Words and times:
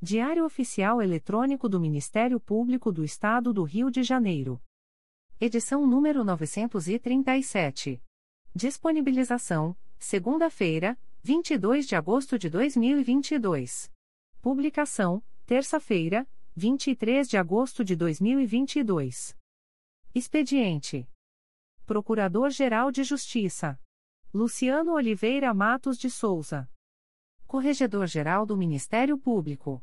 Diário 0.00 0.44
Oficial 0.44 1.02
Eletrônico 1.02 1.68
do 1.68 1.80
Ministério 1.80 2.38
Público 2.38 2.92
do 2.92 3.02
Estado 3.02 3.52
do 3.52 3.64
Rio 3.64 3.90
de 3.90 4.04
Janeiro. 4.04 4.62
Edição 5.40 5.84
número 5.84 6.22
937. 6.22 8.00
Disponibilização: 8.54 9.76
segunda-feira, 9.98 10.96
22 11.20 11.84
de 11.84 11.96
agosto 11.96 12.38
de 12.38 12.48
2022. 12.48 13.92
Publicação: 14.40 15.20
terça-feira, 15.44 16.28
23 16.54 17.28
de 17.28 17.36
agosto 17.36 17.84
de 17.84 17.96
2022. 17.96 19.36
Expediente: 20.14 21.10
Procurador-Geral 21.84 22.92
de 22.92 23.02
Justiça 23.02 23.80
Luciano 24.32 24.92
Oliveira 24.92 25.52
Matos 25.52 25.98
de 25.98 26.08
Souza. 26.08 26.70
Corregedor-Geral 27.48 28.46
do 28.46 28.56
Ministério 28.56 29.18
Público. 29.18 29.82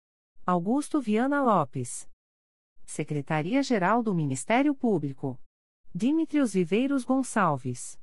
Augusto 0.51 0.99
Viana 0.99 1.41
Lopes. 1.41 2.09
Secretaria-Geral 2.83 4.03
do 4.03 4.13
Ministério 4.13 4.75
Público. 4.75 5.41
Dimitrios 5.95 6.51
Viveiros 6.51 7.05
Gonçalves. 7.05 7.97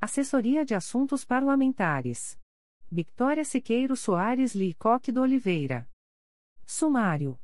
Assessoria 0.00 0.64
de 0.64 0.72
Assuntos 0.72 1.24
Parlamentares. 1.24 2.38
Victoria 2.88 3.44
Siqueiro 3.44 3.96
Soares 3.96 4.54
Licoque 4.54 5.10
do 5.10 5.22
Oliveira. 5.22 5.90
Sumário. 6.64 7.40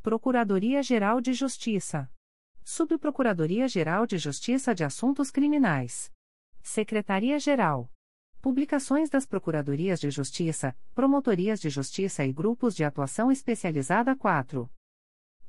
Procuradoria-Geral 0.00 1.20
de 1.20 1.34
Justiça. 1.34 2.10
Subprocuradoria-Geral 2.64 4.06
de 4.06 4.16
Justiça 4.16 4.74
de 4.74 4.82
Assuntos 4.82 5.30
Criminais. 5.30 6.10
Secretaria-Geral. 6.62 7.92
Publicações 8.44 9.08
das 9.08 9.24
Procuradorias 9.24 9.98
de 9.98 10.10
Justiça, 10.10 10.76
Promotorias 10.94 11.58
de 11.58 11.70
Justiça 11.70 12.26
e 12.26 12.30
Grupos 12.30 12.76
de 12.76 12.84
Atuação 12.84 13.32
Especializada 13.32 14.14
4. 14.14 14.70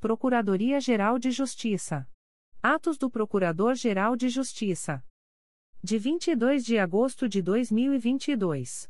Procuradoria-Geral 0.00 1.18
de 1.18 1.30
Justiça. 1.30 2.08
Atos 2.62 2.96
do 2.96 3.10
Procurador-Geral 3.10 4.16
de 4.16 4.30
Justiça. 4.30 5.04
De 5.82 5.98
22 5.98 6.64
de 6.64 6.78
agosto 6.78 7.28
de 7.28 7.42
2022 7.42 8.88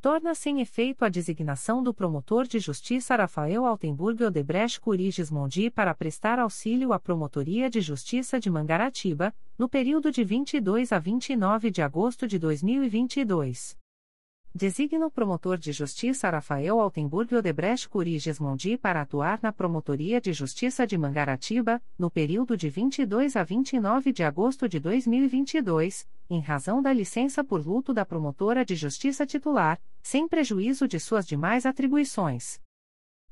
torna 0.00 0.34
sem 0.34 0.60
efeito 0.60 1.04
a 1.04 1.08
designação 1.10 1.82
do 1.82 1.92
promotor 1.92 2.46
de 2.46 2.58
justiça 2.58 3.14
Rafael 3.14 3.66
Altenburg 3.66 4.24
Odebrecht 4.24 4.80
Curiges 4.80 5.30
Mondi 5.30 5.70
para 5.70 5.94
prestar 5.94 6.38
auxílio 6.38 6.92
à 6.94 6.98
Promotoria 6.98 7.68
de 7.68 7.82
Justiça 7.82 8.40
de 8.40 8.48
Mangaratiba, 8.48 9.34
no 9.58 9.68
período 9.68 10.10
de 10.10 10.24
22 10.24 10.90
a 10.92 10.98
29 10.98 11.70
de 11.70 11.82
agosto 11.82 12.26
de 12.26 12.38
2022. 12.38 13.78
Designa 14.52 15.06
o 15.06 15.10
promotor 15.10 15.56
de 15.56 15.70
justiça 15.70 16.28
Rafael 16.28 16.80
Altenburg 16.80 17.36
Odebrecht 17.36 17.88
Curiges 17.88 18.40
Mondi 18.40 18.76
para 18.76 19.02
atuar 19.02 19.38
na 19.40 19.52
Promotoria 19.52 20.20
de 20.20 20.32
Justiça 20.32 20.84
de 20.84 20.98
Mangaratiba, 20.98 21.80
no 21.96 22.10
período 22.10 22.56
de 22.56 22.68
22 22.68 23.36
a 23.36 23.44
29 23.44 24.12
de 24.12 24.24
agosto 24.24 24.68
de 24.68 24.80
2022, 24.80 26.08
em 26.28 26.40
razão 26.40 26.82
da 26.82 26.92
licença 26.92 27.44
por 27.44 27.64
luto 27.64 27.94
da 27.94 28.04
promotora 28.04 28.64
de 28.64 28.74
justiça 28.74 29.24
titular, 29.24 29.80
sem 30.02 30.28
prejuízo 30.28 30.88
de 30.88 30.98
suas 30.98 31.26
demais 31.26 31.66
atribuições. 31.66 32.60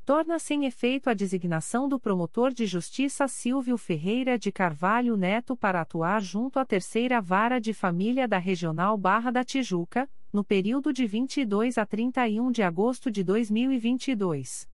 Torna 0.05 0.39
sem 0.39 0.65
efeito 0.65 1.11
a 1.11 1.15
designação 1.15 1.87
do 1.87 2.01
promotor 2.01 2.51
de 2.53 2.65
justiça 2.65 3.29
Silvio 3.29 3.77
Ferreira 3.77 4.39
de 4.39 4.51
Carvalho 4.51 5.19
Neto 5.19 5.55
para 5.55 5.83
atuar 5.83 6.23
junto 6.23 6.59
à 6.59 6.65
Terceira 6.65 7.21
Vara 7.21 7.61
de 7.61 7.75
Família 7.75 8.27
da 8.27 8.39
Regional 8.39 8.97
Barra 8.97 9.31
da 9.31 9.45
Tijuca, 9.45 10.09
no 10.33 10.43
período 10.43 10.95
de 10.95 11.07
22 11.07 11.77
a 11.77 11.85
31 11.85 12.51
de 12.51 12.63
agosto 12.63 13.11
de 13.11 13.23
2022. 13.23 14.67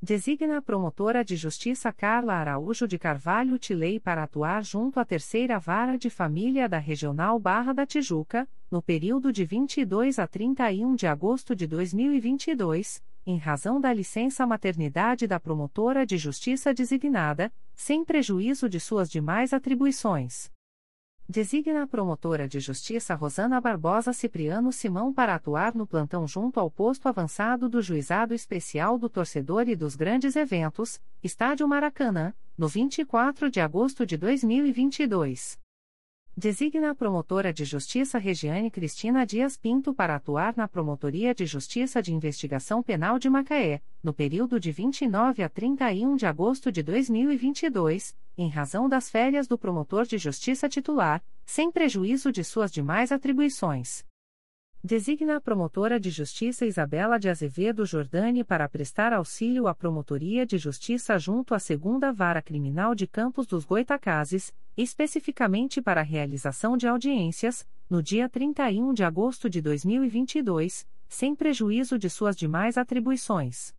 Designa 0.00 0.58
a 0.58 0.62
promotora 0.62 1.24
de 1.24 1.34
justiça 1.34 1.90
Carla 1.92 2.34
Araújo 2.34 2.86
de 2.86 2.98
Carvalho 2.98 3.58
Tilei 3.58 3.98
para 3.98 4.22
atuar 4.22 4.62
junto 4.62 5.00
à 5.00 5.04
Terceira 5.04 5.58
Vara 5.58 5.96
de 5.96 6.10
Família 6.10 6.68
da 6.68 6.78
Regional 6.78 7.38
Barra 7.38 7.72
da 7.72 7.86
Tijuca, 7.86 8.48
no 8.74 8.82
período 8.82 9.32
de 9.32 9.44
22 9.44 10.18
a 10.18 10.26
31 10.26 10.96
de 10.96 11.06
agosto 11.06 11.54
de 11.54 11.64
2022, 11.64 13.00
em 13.24 13.38
razão 13.38 13.80
da 13.80 13.92
licença 13.92 14.44
maternidade 14.44 15.28
da 15.28 15.38
promotora 15.38 16.04
de 16.04 16.18
justiça 16.18 16.74
designada, 16.74 17.52
sem 17.72 18.04
prejuízo 18.04 18.68
de 18.68 18.80
suas 18.80 19.08
demais 19.08 19.52
atribuições. 19.52 20.50
Designa 21.28 21.84
a 21.84 21.86
promotora 21.86 22.48
de 22.48 22.58
justiça 22.58 23.14
Rosana 23.14 23.60
Barbosa 23.60 24.12
Cipriano 24.12 24.72
Simão 24.72 25.14
para 25.14 25.36
atuar 25.36 25.72
no 25.72 25.86
plantão 25.86 26.26
junto 26.26 26.58
ao 26.58 26.68
posto 26.68 27.08
avançado 27.08 27.68
do 27.68 27.80
Juizado 27.80 28.34
Especial 28.34 28.98
do 28.98 29.08
Torcedor 29.08 29.68
e 29.68 29.76
dos 29.76 29.94
Grandes 29.94 30.34
Eventos, 30.34 31.00
Estádio 31.22 31.68
Maracanã, 31.68 32.34
no 32.58 32.66
24 32.66 33.52
de 33.52 33.60
agosto 33.60 34.04
de 34.04 34.16
2022. 34.16 35.62
Designa 36.36 36.90
a 36.90 36.94
promotora 36.96 37.52
de 37.52 37.64
justiça 37.64 38.18
Regiane 38.18 38.68
Cristina 38.68 39.24
Dias 39.24 39.56
Pinto 39.56 39.94
para 39.94 40.16
atuar 40.16 40.56
na 40.56 40.66
Promotoria 40.66 41.32
de 41.32 41.46
Justiça 41.46 42.02
de 42.02 42.12
Investigação 42.12 42.82
Penal 42.82 43.20
de 43.20 43.30
Macaé, 43.30 43.80
no 44.02 44.12
período 44.12 44.58
de 44.58 44.72
29 44.72 45.44
a 45.44 45.48
31 45.48 46.16
de 46.16 46.26
agosto 46.26 46.72
de 46.72 46.82
2022, 46.82 48.16
em 48.36 48.48
razão 48.48 48.88
das 48.88 49.08
férias 49.08 49.46
do 49.46 49.56
promotor 49.56 50.06
de 50.06 50.18
justiça 50.18 50.68
titular, 50.68 51.22
sem 51.46 51.70
prejuízo 51.70 52.32
de 52.32 52.42
suas 52.42 52.72
demais 52.72 53.12
atribuições. 53.12 54.04
Designa 54.86 55.36
a 55.36 55.40
promotora 55.40 55.98
de 55.98 56.10
justiça 56.10 56.66
Isabela 56.66 57.18
de 57.18 57.30
Azevedo 57.30 57.86
Jordani 57.86 58.44
para 58.44 58.68
prestar 58.68 59.14
auxílio 59.14 59.66
à 59.66 59.74
Promotoria 59.74 60.44
de 60.44 60.58
Justiça 60.58 61.18
junto 61.18 61.54
à 61.54 61.58
Segunda 61.58 62.12
Vara 62.12 62.42
Criminal 62.42 62.94
de 62.94 63.06
Campos 63.06 63.46
dos 63.46 63.64
Goitacazes, 63.64 64.54
especificamente 64.76 65.80
para 65.80 66.02
a 66.02 66.04
realização 66.04 66.76
de 66.76 66.86
audiências, 66.86 67.66
no 67.88 68.02
dia 68.02 68.28
31 68.28 68.92
de 68.92 69.02
agosto 69.02 69.48
de 69.48 69.62
2022, 69.62 70.86
sem 71.08 71.34
prejuízo 71.34 71.98
de 71.98 72.10
suas 72.10 72.36
demais 72.36 72.76
atribuições. 72.76 73.74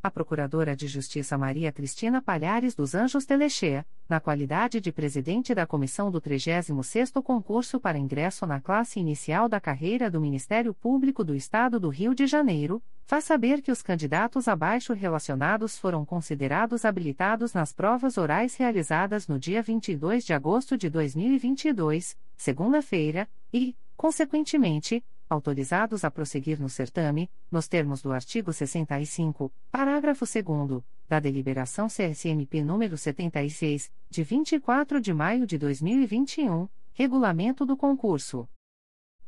A 0.00 0.08
Procuradora 0.08 0.76
de 0.76 0.86
Justiça 0.86 1.36
Maria 1.36 1.72
Cristina 1.72 2.22
Palhares 2.22 2.76
dos 2.76 2.94
Anjos 2.94 3.24
Telexê, 3.24 3.84
na 4.08 4.20
qualidade 4.20 4.80
de 4.80 4.92
presidente 4.92 5.52
da 5.52 5.66
comissão 5.66 6.12
do 6.12 6.20
36º 6.20 7.20
concurso 7.22 7.80
para 7.80 7.98
ingresso 7.98 8.46
na 8.46 8.60
classe 8.60 9.00
inicial 9.00 9.48
da 9.48 9.60
carreira 9.60 10.08
do 10.08 10.20
Ministério 10.20 10.72
Público 10.72 11.24
do 11.24 11.34
Estado 11.34 11.80
do 11.80 11.88
Rio 11.88 12.14
de 12.14 12.26
Janeiro, 12.26 12.80
faz 13.04 13.24
saber 13.24 13.62
que 13.62 13.70
os 13.70 13.82
candidatos 13.82 14.48
abaixo 14.48 14.92
relacionados 14.92 15.78
foram 15.78 16.04
considerados 16.04 16.84
habilitados 16.84 17.52
nas 17.52 17.72
provas 17.72 18.16
orais 18.16 18.56
realizadas 18.56 19.28
no 19.28 19.38
dia 19.38 19.62
22 19.62 20.24
de 20.24 20.32
agosto 20.32 20.76
de 20.76 20.88
2022, 20.88 22.16
segunda-feira, 22.36 23.28
e, 23.52 23.76
consequentemente, 23.96 25.04
autorizados 25.28 26.04
a 26.04 26.10
prosseguir 26.10 26.60
no 26.60 26.68
certame, 26.68 27.30
nos 27.50 27.66
termos 27.66 28.02
do 28.02 28.12
artigo 28.12 28.52
65, 28.52 29.52
parágrafo 29.70 30.24
2 30.24 30.82
da 31.08 31.20
deliberação 31.20 31.88
CSMP 31.88 32.62
número 32.62 32.96
76, 32.96 33.90
de 34.08 34.22
24 34.22 35.00
de 35.00 35.12
maio 35.12 35.46
de 35.46 35.58
2021, 35.58 36.68
regulamento 36.94 37.66
do 37.66 37.76
concurso. 37.76 38.48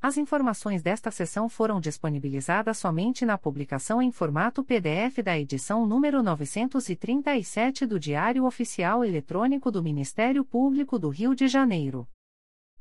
As 0.04 0.18
informações 0.18 0.82
desta 0.82 1.10
sessão 1.10 1.48
foram 1.48 1.80
disponibilizadas 1.80 2.76
somente 2.76 3.24
na 3.24 3.38
publicação 3.38 4.02
em 4.02 4.12
formato 4.12 4.62
PDF 4.62 5.22
da 5.24 5.38
edição 5.38 5.86
número 5.86 6.22
937 6.22 7.86
do 7.86 7.98
Diário 7.98 8.44
Oficial 8.44 9.02
Eletrônico 9.02 9.70
do 9.70 9.82
Ministério 9.82 10.44
Público 10.44 10.98
do 10.98 11.08
Rio 11.08 11.34
de 11.34 11.48
Janeiro. 11.48 12.06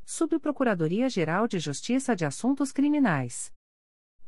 Subprocuradoria-Geral 0.05 1.47
de 1.47 1.59
Justiça 1.59 2.13
de 2.13 2.25
Assuntos 2.25 2.73
Criminais. 2.73 3.53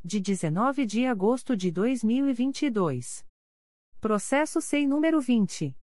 De 0.04 0.18
19 0.18 0.84
de 0.84 1.06
agosto 1.06 1.56
de 1.56 1.70
2022. 1.70 3.24
Processo 4.00 4.60
SEI 4.60 4.88
número 4.88 5.20
20. 5.20 5.78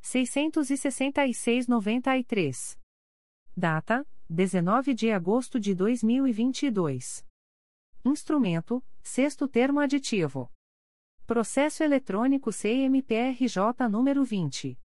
666-93. 0.02 2.80
Data: 3.56 4.04
19 4.28 4.96
de 4.96 5.12
agosto 5.12 5.60
de 5.60 5.76
2022. 5.76 7.24
Instrumento: 8.04 8.84
Sexto 9.04 9.48
Termo 9.48 9.80
Aditivo. 9.80 10.52
Processo 11.28 11.84
Eletrônico 11.84 12.52
CMPRJ 12.52 13.88
número 13.88 14.24
20. 14.24 14.80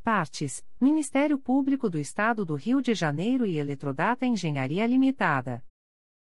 Partes: 0.03 0.65
Ministério 0.79 1.37
Público 1.37 1.87
do 1.87 1.99
Estado 1.99 2.43
do 2.43 2.55
Rio 2.55 2.81
de 2.81 2.95
Janeiro 2.95 3.45
e 3.45 3.59
Eletrodata 3.59 4.25
Engenharia 4.25 4.87
Limitada. 4.87 5.63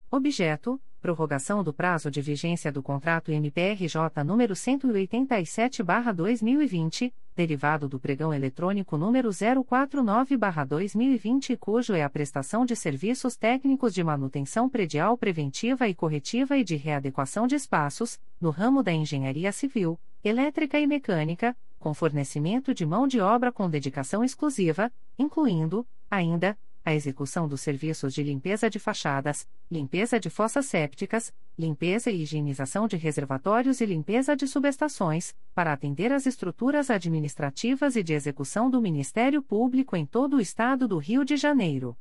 Objeto: 0.10 0.82
prorrogação 1.00 1.64
do 1.64 1.74
prazo 1.74 2.12
de 2.12 2.22
vigência 2.22 2.72
do 2.72 2.84
contrato 2.84 3.32
MPRJ 3.32 4.24
número 4.26 4.54
187/2020, 4.54 7.14
derivado 7.36 7.88
do 7.88 8.00
pregão 8.00 8.34
eletrônico 8.34 8.98
número 8.98 9.30
049/2020, 9.30 11.56
cujo 11.58 11.94
é 11.94 12.04
a 12.04 12.10
prestação 12.10 12.66
de 12.66 12.76
serviços 12.76 13.36
técnicos 13.36 13.94
de 13.94 14.04
manutenção 14.04 14.68
predial 14.70 15.18
preventiva 15.18 15.88
e 15.88 15.96
corretiva 15.96 16.58
e 16.58 16.64
de 16.64 16.76
readequação 16.76 17.48
de 17.48 17.56
espaços, 17.56 18.20
no 18.40 18.50
ramo 18.50 18.84
da 18.84 18.92
engenharia 18.92 19.52
civil, 19.52 20.00
elétrica 20.24 20.80
e 20.80 20.86
mecânica, 20.86 21.56
com 21.80 21.94
fornecimento 21.94 22.74
de 22.74 22.86
mão 22.86 23.08
de 23.08 23.22
obra 23.22 23.52
com 23.52 23.70
dedicação 23.70 24.24
exclusiva, 24.24 24.92
incluindo, 25.18 25.88
ainda, 26.12 26.58
a 26.90 26.96
execução 26.96 27.48
dos 27.48 27.62
serviços 27.62 28.16
de 28.16 28.24
limpeza 28.24 28.68
de 28.70 28.80
fachadas, 28.80 29.48
limpeza 29.70 30.20
de 30.20 30.30
fossas 30.30 30.66
sépticas, 30.66 31.34
limpeza 31.58 32.10
e 32.10 32.24
higienização 32.24 32.88
de 32.88 32.96
reservatórios 32.98 33.80
e 33.80 33.86
limpeza 33.86 34.36
de 34.36 34.48
subestações, 34.48 35.36
para 35.54 35.72
atender 35.72 36.12
às 36.12 36.26
estruturas 36.26 36.90
administrativas 36.90 37.96
e 37.96 38.02
de 38.02 38.14
execução 38.14 38.72
do 38.72 38.82
Ministério 38.82 39.44
Público 39.44 39.96
em 39.96 40.04
todo 40.04 40.38
o 40.38 40.42
Estado 40.42 40.88
do 40.88 40.98
Rio 40.98 41.24
de 41.24 41.38
Janeiro. 41.38 41.96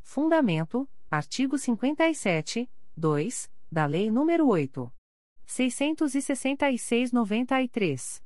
Fundamento: 0.00 0.88
artigo 1.10 1.58
57, 1.58 2.70
2, 2.96 3.50
da 3.70 3.84
Lei 3.84 4.08
nº 4.08 4.46
8. 4.46 4.90
666-93. 5.46 8.22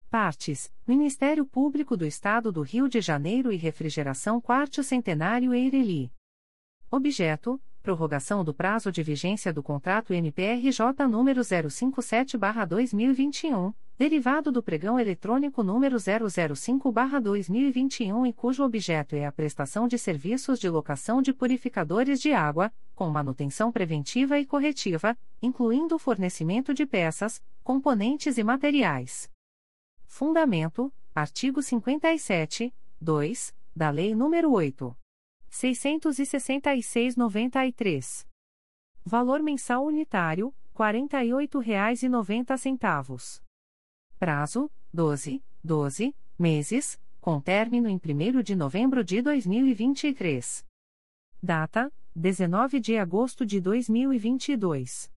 Partes: 0.08 0.72
Ministério 0.86 1.44
Público 1.44 1.96
do 1.96 2.06
Estado 2.06 2.52
do 2.52 2.62
Rio 2.62 2.88
de 2.88 3.00
Janeiro 3.00 3.50
e 3.52 3.56
Refrigeração 3.56 4.40
Quarto 4.40 4.80
Centenário 4.82 5.52
Eireli. 5.52 6.12
Objeto: 6.90 7.60
Prorrogação 7.82 8.42
do 8.44 8.54
prazo 8.54 8.90
de 8.90 9.02
vigência 9.02 9.52
do 9.52 9.62
contrato 9.62 10.14
MPRJ 10.14 11.06
número 11.08 11.42
057/2021, 11.42 13.74
derivado 13.98 14.52
do 14.52 14.62
pregão 14.62 15.00
eletrônico 15.00 15.62
número 15.62 15.96
005/2021 15.96 18.26
e 18.26 18.32
cujo 18.32 18.62
objeto 18.62 19.16
é 19.16 19.24
a 19.24 19.32
prestação 19.32 19.88
de 19.88 19.98
serviços 19.98 20.60
de 20.60 20.68
locação 20.68 21.22
de 21.22 21.32
purificadores 21.32 22.20
de 22.20 22.30
água, 22.32 22.70
com 22.94 23.08
manutenção 23.08 23.72
preventiva 23.72 24.38
e 24.38 24.44
corretiva, 24.44 25.16
incluindo 25.40 25.94
o 25.94 25.98
fornecimento 25.98 26.74
de 26.74 26.84
peças, 26.84 27.42
componentes 27.64 28.36
e 28.36 28.44
materiais. 28.44 29.30
Fundamento: 30.04 30.92
artigo 31.14 31.62
57, 31.62 32.74
2, 33.00 33.54
da 33.74 33.88
Lei 33.90 34.14
nº 34.14 34.50
8. 34.50 34.94
666-93. 35.50 38.26
Valor 39.04 39.42
mensal 39.42 39.86
unitário: 39.86 40.54
R$ 40.74 40.84
48,90. 40.84 43.45
Prazo: 44.18 44.70
12, 44.92 45.44
12 45.62 46.16
meses, 46.38 46.98
com 47.20 47.40
término 47.40 47.88
em 47.88 47.96
1 47.96 48.42
de 48.42 48.56
novembro 48.56 49.04
de 49.04 49.20
2023. 49.20 50.64
Data: 51.42 51.92
19 52.14 52.80
de 52.80 52.96
agosto 52.96 53.44
de 53.44 53.60
2022. 53.60 55.12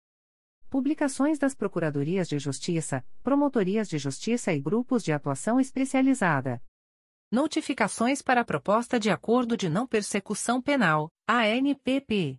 Publicações 0.70 1.40
das 1.40 1.56
Procuradorias 1.56 2.28
de 2.28 2.38
Justiça, 2.38 3.04
Promotorias 3.24 3.88
de 3.88 3.98
Justiça 3.98 4.54
e 4.54 4.60
Grupos 4.60 5.04
de 5.04 5.14
Atuação 5.14 5.60
Especializada. 5.60 6.62
Notificações 7.32 8.22
para 8.22 8.42
a 8.42 8.46
Proposta 8.46 9.00
de 9.00 9.10
Acordo 9.10 9.56
de 9.56 9.70
Não 9.70 9.88
Persecução 9.88 10.62
Penal, 10.62 11.10
ANPP. 11.28 12.38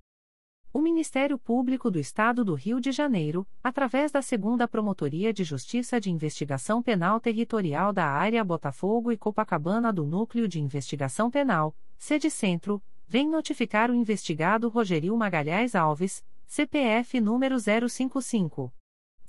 O 0.73 0.79
Ministério 0.79 1.37
Público 1.37 1.91
do 1.91 1.99
Estado 1.99 2.45
do 2.45 2.53
Rio 2.53 2.79
de 2.79 2.93
Janeiro, 2.93 3.45
através 3.61 4.09
da 4.09 4.21
Segunda 4.21 4.69
Promotoria 4.69 5.33
de 5.33 5.43
Justiça 5.43 5.99
de 5.99 6.09
Investigação 6.09 6.81
Penal 6.81 7.19
Territorial 7.19 7.91
da 7.91 8.05
Área 8.05 8.41
Botafogo 8.41 9.11
e 9.11 9.17
Copacabana 9.17 9.91
do 9.91 10.05
Núcleo 10.05 10.47
de 10.47 10.61
Investigação 10.61 11.29
Penal, 11.29 11.75
sede 11.97 12.29
Centro, 12.29 12.81
vem 13.05 13.27
notificar 13.27 13.91
o 13.91 13.93
investigado 13.93 14.69
Rogerio 14.69 15.17
Magalhães 15.17 15.75
Alves, 15.75 16.23
CPF 16.47 17.19
número 17.19 17.57
055 17.59 18.71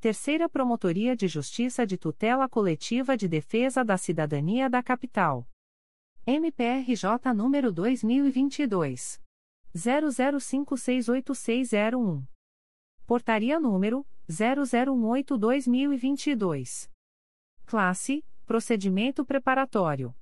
Terceira 0.00 0.48
Promotoria 0.48 1.14
de 1.14 1.28
Justiça 1.28 1.86
de 1.86 1.98
Tutela 1.98 2.48
Coletiva 2.48 3.18
de 3.18 3.28
Defesa 3.28 3.84
da 3.84 3.98
Cidadania 3.98 4.70
da 4.70 4.82
Capital. 4.82 5.46
MPRJ 6.26 7.34
número 7.36 7.70
2022 7.70 9.20
00568601. 9.76 12.26
Portaria 13.06 13.60
número 13.60 14.06
0018/2022. 14.26 16.90
Classe: 17.66 18.24
Procedimento 18.46 19.22
preparatório. 19.22 20.16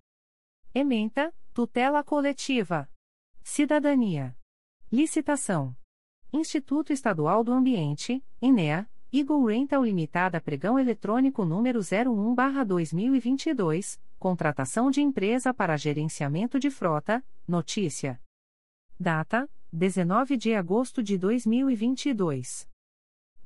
Ementa: 0.74 1.32
Tutela 1.54 2.02
coletiva. 2.02 2.90
Cidadania. 3.44 4.36
Licitação. 4.90 5.76
Instituto 6.32 6.92
Estadual 6.92 7.44
do 7.44 7.52
Ambiente, 7.52 8.20
INEA 8.42 8.90
Eagle 9.10 9.46
Rental 9.46 9.84
Limitada 9.84 10.38
Pregão 10.38 10.78
Eletrônico 10.78 11.42
número 11.42 11.80
01-2022, 11.80 13.98
contratação 14.18 14.90
de 14.90 15.00
empresa 15.00 15.54
para 15.54 15.78
gerenciamento 15.78 16.60
de 16.60 16.68
frota, 16.68 17.24
notícia. 17.46 18.20
Data: 19.00 19.48
19 19.72 20.36
de 20.36 20.54
agosto 20.54 21.02
de 21.02 21.16
2022. 21.16 22.68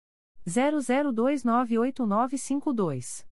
00298952. 0.47 3.27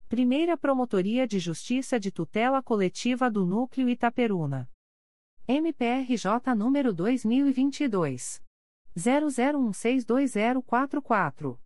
Primeira 0.09 0.57
Promotoria 0.57 1.25
de 1.25 1.39
Justiça 1.39 1.97
de 1.97 2.11
Tutela 2.11 2.61
Coletiva 2.61 3.31
do 3.31 3.45
Núcleo 3.45 3.87
Itaperuna. 3.87 4.69
MPRJ 5.47 6.53
número 6.53 6.93
2022. 6.93 8.43
00162044. 8.97 11.57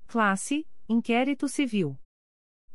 Classe: 0.07 0.67
Inquérito 0.89 1.47
Civil. 1.47 2.02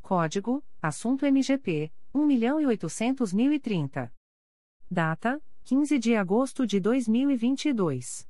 Código: 0.00 0.62
Assunto 0.80 1.26
MGP 1.26 1.90
1.800.030. 2.14 4.12
Data: 4.88 5.42
15 5.64 5.98
de 5.98 6.14
agosto 6.14 6.64
de 6.64 6.78
2022. 6.78 8.24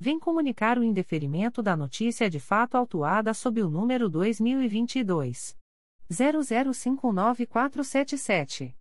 vem 0.00 0.18
comunicar 0.18 0.78
o 0.78 0.84
indeferimento 0.84 1.62
da 1.62 1.76
notícia 1.76 2.30
de 2.30 2.38
fato 2.38 2.76
autuada 2.76 3.34
sob 3.34 3.60
o 3.62 3.68
número 3.68 4.08
2022 4.08 5.58
00594777. 6.10 8.74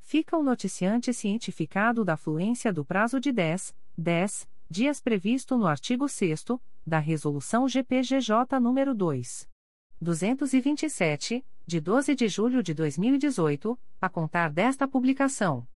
Fica 0.00 0.36
o 0.36 0.42
noticiante 0.42 1.12
cientificado 1.12 2.04
da 2.04 2.16
fluência 2.16 2.72
do 2.72 2.84
prazo 2.84 3.20
de 3.20 3.30
10, 3.30 3.76
10 3.96 4.48
dias 4.68 5.00
previsto 5.00 5.56
no 5.56 5.66
artigo 5.66 6.08
6 6.08 6.44
da 6.88 6.98
Resolução 6.98 7.68
GPGJ 7.68 8.58
nº 8.58 8.94
2. 8.94 9.46
227, 10.00 11.44
de 11.66 11.80
12 11.80 12.14
de 12.14 12.28
julho 12.28 12.62
de 12.62 12.72
2018, 12.72 13.76
a 14.00 14.08
contar 14.08 14.50
desta 14.50 14.88
publicação. 14.88 15.68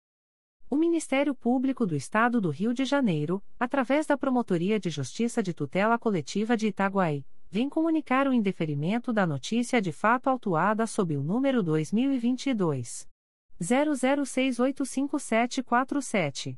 O 0.69 0.77
Ministério 0.77 1.35
Público 1.35 1.85
do 1.85 1.93
Estado 1.95 2.39
do 2.39 2.49
Rio 2.49 2.73
de 2.73 2.85
Janeiro, 2.85 3.43
através 3.59 4.07
da 4.07 4.17
Promotoria 4.17 4.79
de 4.79 4.89
Justiça 4.89 5.43
de 5.43 5.53
Tutela 5.53 5.99
Coletiva 5.99 6.55
de 6.55 6.67
Itaguaí, 6.67 7.25
vem 7.49 7.67
comunicar 7.67 8.25
o 8.27 8.33
indeferimento 8.33 9.11
da 9.11 9.27
notícia 9.27 9.81
de 9.81 9.91
fato 9.91 10.29
autuada 10.29 10.87
sob 10.87 11.17
o 11.17 11.21
número 11.21 11.61
2022 11.61 13.05
00685747. 13.61 16.57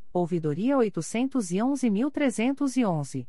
ouvidoria 0.13 0.77
811.311. 0.77 3.27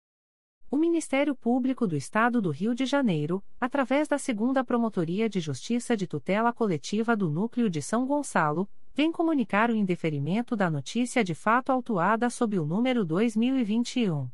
O 0.71 0.77
Ministério 0.77 1.35
Público 1.35 1.85
do 1.85 1.95
Estado 1.97 2.41
do 2.41 2.49
Rio 2.49 2.73
de 2.73 2.85
Janeiro, 2.85 3.43
através 3.59 4.07
da 4.07 4.17
Segunda 4.17 4.63
Promotoria 4.63 5.27
de 5.27 5.41
Justiça 5.41 5.97
de 5.97 6.07
Tutela 6.07 6.53
Coletiva 6.53 7.13
do 7.13 7.29
Núcleo 7.29 7.69
de 7.69 7.81
São 7.81 8.07
Gonçalo, 8.07 8.69
vem 8.93 9.11
comunicar 9.11 9.69
o 9.69 9.75
indeferimento 9.75 10.55
da 10.55 10.71
notícia 10.71 11.25
de 11.25 11.35
fato 11.35 11.73
autuada 11.73 12.29
sob 12.29 12.57
o 12.57 12.65
número 12.65 13.03
2021 13.03 14.29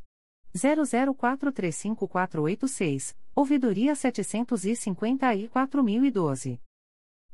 00435486, 0.55 3.15
ouvidoria 3.35 3.93
754.012. 3.93 6.59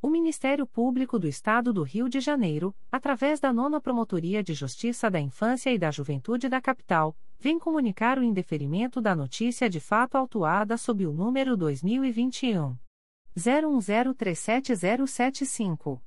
O 0.00 0.08
Ministério 0.08 0.64
Público 0.64 1.18
do 1.18 1.26
Estado 1.26 1.72
do 1.72 1.82
Rio 1.82 2.08
de 2.08 2.20
Janeiro, 2.20 2.72
através 2.90 3.40
da 3.40 3.52
Nona 3.52 3.80
Promotoria 3.80 4.44
de 4.44 4.54
Justiça 4.54 5.10
da 5.10 5.18
Infância 5.18 5.74
e 5.74 5.78
da 5.78 5.90
Juventude 5.90 6.48
da 6.48 6.60
Capital, 6.60 7.16
vem 7.40 7.58
comunicar 7.58 8.16
o 8.16 8.22
indeferimento 8.22 9.00
da 9.00 9.16
notícia 9.16 9.68
de 9.68 9.80
fato 9.80 10.14
autuada 10.14 10.76
sob 10.76 11.04
o 11.04 11.12
número 11.12 11.56
2021 11.56 12.76
01037075. 13.36 16.00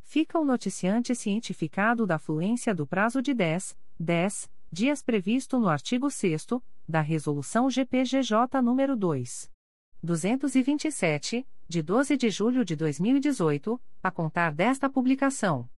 Fica 0.04 0.40
o 0.40 0.46
noticiante 0.46 1.16
cientificado 1.16 2.06
da 2.06 2.20
fluência 2.20 2.76
do 2.76 2.86
prazo 2.86 3.20
de 3.20 3.34
10, 3.34 3.76
10 4.00 4.48
dias 4.72 5.02
previsto 5.02 5.60
no 5.60 5.68
artigo 5.68 6.12
6 6.12 6.46
da 6.88 7.02
Resolução 7.02 7.68
GPGJ 7.68 8.62
nº 8.62 8.96
2. 8.96 9.50
227, 10.02 11.46
de 11.68 11.82
12 11.82 12.16
de 12.16 12.30
julho 12.30 12.64
de 12.64 12.74
2018, 12.74 13.78
a 14.02 14.10
contar 14.10 14.54
desta 14.54 14.90
publicação. 14.90 15.70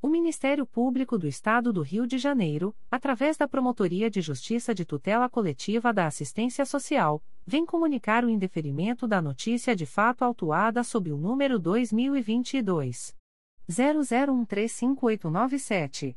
O 0.00 0.08
Ministério 0.08 0.64
Público 0.66 1.18
do 1.18 1.28
Estado 1.28 1.70
do 1.72 1.82
Rio 1.82 2.06
de 2.06 2.16
Janeiro, 2.18 2.74
através 2.90 3.36
da 3.36 3.46
Promotoria 3.46 4.10
de 4.10 4.22
Justiça 4.22 4.74
de 4.74 4.86
Tutela 4.86 5.28
Coletiva 5.28 5.92
da 5.92 6.06
Assistência 6.06 6.64
Social, 6.64 7.22
vem 7.46 7.66
comunicar 7.66 8.24
o 8.24 8.30
indeferimento 8.30 9.06
da 9.06 9.20
notícia 9.20 9.76
de 9.76 9.84
fato 9.84 10.24
autuada 10.24 10.82
sob 10.82 11.12
o 11.12 11.16
número 11.16 11.58
2022 11.58 13.14
00135897. 13.70 16.16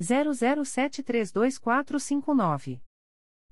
00732459. 0.00 2.80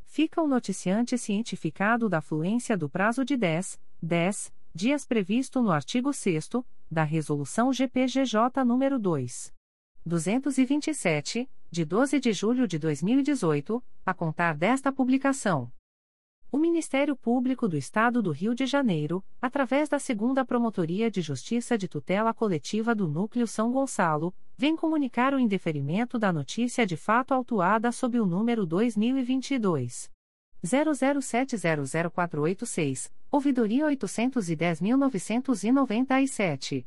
Fica 0.04 0.42
o 0.42 0.48
noticiante 0.48 1.18
cientificado 1.18 2.08
da 2.08 2.20
fluência 2.20 2.76
do 2.76 2.88
prazo 2.88 3.24
de 3.24 3.36
10, 3.36 3.80
10 4.02 4.52
dias 4.74 5.06
previsto 5.06 5.62
no 5.62 5.70
artigo 5.70 6.12
6 6.12 6.50
da 6.90 7.02
Resolução 7.02 7.72
GPGJ 7.72 8.64
nº 8.64 8.98
2. 8.98 9.55
227, 10.06 11.50
de 11.68 11.84
12 11.84 12.20
de 12.20 12.32
julho 12.32 12.68
de 12.68 12.78
2018, 12.78 13.82
a 14.06 14.14
contar 14.14 14.56
desta 14.56 14.92
publicação. 14.92 15.72
O 16.52 16.58
Ministério 16.58 17.16
Público 17.16 17.66
do 17.66 17.76
Estado 17.76 18.22
do 18.22 18.30
Rio 18.30 18.54
de 18.54 18.66
Janeiro, 18.66 19.24
através 19.42 19.88
da 19.88 19.98
Segunda 19.98 20.44
Promotoria 20.44 21.10
de 21.10 21.20
Justiça 21.20 21.76
de 21.76 21.88
Tutela 21.88 22.32
Coletiva 22.32 22.94
do 22.94 23.08
Núcleo 23.08 23.48
São 23.48 23.72
Gonçalo, 23.72 24.32
vem 24.56 24.76
comunicar 24.76 25.34
o 25.34 25.40
indeferimento 25.40 26.20
da 26.20 26.32
notícia 26.32 26.86
de 26.86 26.96
fato 26.96 27.34
autuada 27.34 27.90
sob 27.90 28.20
o 28.20 28.26
número 28.26 28.64
2022 28.64 30.08
00700486, 30.64 33.10
ouvidoria 33.28 33.86
810.997. 33.86 36.86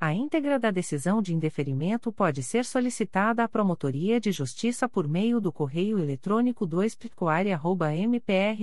A 0.00 0.12
íntegra 0.12 0.58
da 0.58 0.72
decisão 0.72 1.22
de 1.22 1.32
indeferimento 1.32 2.12
pode 2.12 2.42
ser 2.42 2.64
solicitada 2.64 3.44
à 3.44 3.48
Promotoria 3.48 4.20
de 4.20 4.32
Justiça 4.32 4.88
por 4.88 5.06
meio 5.06 5.40
do 5.40 5.52
correio 5.52 5.96
eletrônico 5.96 6.66
2 6.66 6.98
mprj.mp.br 8.08 8.62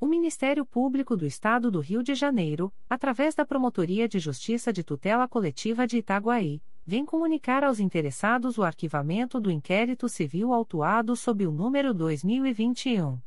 O 0.00 0.06
Ministério 0.06 0.64
Público 0.64 1.16
do 1.16 1.26
Estado 1.26 1.72
do 1.72 1.80
Rio 1.80 2.04
de 2.04 2.14
Janeiro, 2.14 2.72
através 2.88 3.34
da 3.34 3.44
Promotoria 3.44 4.08
de 4.08 4.20
Justiça 4.20 4.72
de 4.72 4.84
Tutela 4.84 5.26
Coletiva 5.26 5.88
de 5.88 5.98
Itaguaí, 5.98 6.62
vem 6.86 7.04
comunicar 7.04 7.64
aos 7.64 7.80
interessados 7.80 8.58
o 8.58 8.62
arquivamento 8.62 9.40
do 9.40 9.50
inquérito 9.50 10.08
civil 10.08 10.54
autuado 10.54 11.16
sob 11.16 11.44
o 11.44 11.50
número 11.50 11.92
2021 11.92 13.20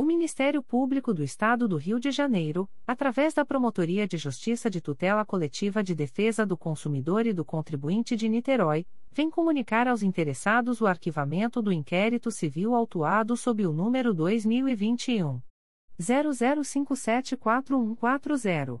O 0.00 0.02
Ministério 0.02 0.62
Público 0.62 1.12
do 1.12 1.22
Estado 1.22 1.68
do 1.68 1.76
Rio 1.76 2.00
de 2.00 2.10
Janeiro, 2.10 2.66
através 2.86 3.34
da 3.34 3.44
Promotoria 3.44 4.08
de 4.08 4.16
Justiça 4.16 4.70
de 4.70 4.80
Tutela 4.80 5.26
Coletiva 5.26 5.84
de 5.84 5.94
Defesa 5.94 6.46
do 6.46 6.56
Consumidor 6.56 7.26
e 7.26 7.34
do 7.34 7.44
Contribuinte 7.44 8.16
de 8.16 8.26
Niterói, 8.26 8.86
vem 9.12 9.28
comunicar 9.28 9.86
aos 9.86 10.02
interessados 10.02 10.80
o 10.80 10.86
arquivamento 10.86 11.60
do 11.60 11.70
inquérito 11.70 12.30
civil 12.30 12.74
autuado 12.74 13.36
sob 13.36 13.66
o 13.66 13.74
número 13.74 14.14
2021 14.14 15.38
00574140. 16.00 18.80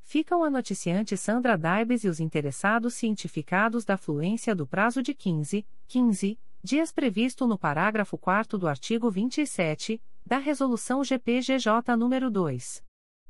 Ficam 0.00 0.42
a 0.42 0.48
noticiante 0.48 1.14
Sandra 1.14 1.58
Daibes 1.58 2.04
e 2.04 2.08
os 2.08 2.20
interessados 2.20 2.94
cientificados 2.94 3.84
da 3.84 3.98
fluência 3.98 4.54
do 4.54 4.66
prazo 4.66 5.02
de 5.02 5.12
15, 5.12 5.66
15 5.86 6.38
dias 6.64 6.90
previsto 6.90 7.46
no 7.46 7.58
parágrafo 7.58 8.16
4 8.16 8.56
do 8.56 8.66
artigo 8.66 9.10
27 9.10 10.00
da 10.24 10.38
Resolução 10.38 11.04
GPGJ 11.04 11.98
nº 11.98 12.30
2. 12.30 12.82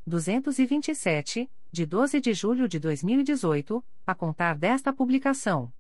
227, 0.07 1.51
de 1.73 1.87
12 1.87 2.21
de 2.21 2.35
julho 2.35 2.69
de 2.69 2.81
2018, 2.81 3.85
a 4.05 4.15
contar 4.15 4.59
desta 4.59 4.93
publicação. 4.93 5.73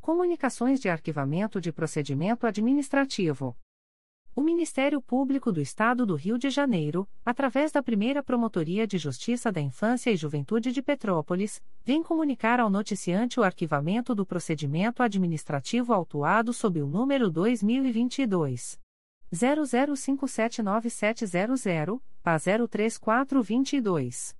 Comunicações 0.00 0.80
de 0.80 0.88
arquivamento 0.88 1.60
de 1.60 1.70
procedimento 1.70 2.46
administrativo. 2.46 3.54
O 4.34 4.40
Ministério 4.40 5.02
Público 5.02 5.52
do 5.52 5.60
Estado 5.60 6.06
do 6.06 6.14
Rio 6.14 6.38
de 6.38 6.48
Janeiro, 6.48 7.06
através 7.22 7.70
da 7.70 7.82
primeira 7.82 8.22
Promotoria 8.22 8.86
de 8.86 8.96
Justiça 8.96 9.52
da 9.52 9.60
Infância 9.60 10.10
e 10.10 10.16
Juventude 10.16 10.72
de 10.72 10.80
Petrópolis, 10.80 11.62
vem 11.84 12.02
comunicar 12.02 12.58
ao 12.58 12.70
noticiante 12.70 13.38
o 13.38 13.42
arquivamento 13.42 14.14
do 14.14 14.24
procedimento 14.24 15.02
administrativo 15.02 15.92
autuado 15.92 16.54
sob 16.54 16.80
o 16.80 16.86
número 16.86 17.30
2022. 17.30 18.80
00579700, 19.32 22.00
PA 22.22 22.38
03422. 22.38 24.39